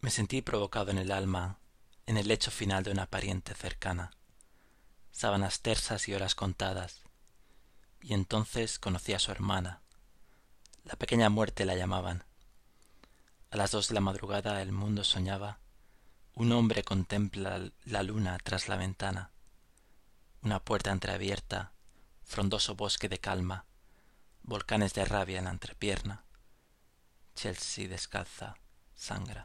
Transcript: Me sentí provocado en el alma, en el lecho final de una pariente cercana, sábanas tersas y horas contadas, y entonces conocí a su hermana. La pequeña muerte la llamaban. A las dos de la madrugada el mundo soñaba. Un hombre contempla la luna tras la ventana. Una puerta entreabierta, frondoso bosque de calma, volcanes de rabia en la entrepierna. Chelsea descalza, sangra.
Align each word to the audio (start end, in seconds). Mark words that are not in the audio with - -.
Me 0.00 0.10
sentí 0.10 0.40
provocado 0.40 0.90
en 0.90 0.96
el 0.96 1.12
alma, 1.12 1.58
en 2.06 2.16
el 2.16 2.26
lecho 2.26 2.50
final 2.50 2.82
de 2.84 2.90
una 2.90 3.04
pariente 3.04 3.54
cercana, 3.54 4.12
sábanas 5.12 5.60
tersas 5.60 6.08
y 6.08 6.14
horas 6.14 6.34
contadas, 6.34 7.02
y 8.00 8.14
entonces 8.14 8.78
conocí 8.78 9.12
a 9.12 9.18
su 9.18 9.30
hermana. 9.30 9.82
La 10.84 10.96
pequeña 10.96 11.28
muerte 11.28 11.66
la 11.66 11.74
llamaban. 11.74 12.24
A 13.50 13.58
las 13.58 13.72
dos 13.72 13.88
de 13.88 13.94
la 13.94 14.00
madrugada 14.00 14.62
el 14.62 14.72
mundo 14.72 15.04
soñaba. 15.04 15.58
Un 16.32 16.52
hombre 16.52 16.82
contempla 16.82 17.70
la 17.84 18.02
luna 18.02 18.38
tras 18.42 18.68
la 18.68 18.76
ventana. 18.76 19.32
Una 20.40 20.64
puerta 20.64 20.92
entreabierta, 20.92 21.72
frondoso 22.24 22.74
bosque 22.74 23.10
de 23.10 23.18
calma, 23.18 23.66
volcanes 24.44 24.94
de 24.94 25.04
rabia 25.04 25.38
en 25.38 25.44
la 25.44 25.50
entrepierna. 25.50 26.24
Chelsea 27.34 27.86
descalza, 27.86 28.56
sangra. 28.94 29.44